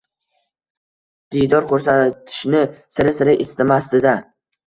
[1.35, 2.63] diydor ko‘rsatishni
[2.95, 4.15] sira-sira istamasdi-da.